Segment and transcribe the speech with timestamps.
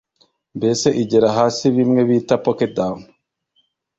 [0.57, 2.99] mbese igera hasi bimwe bita pocket down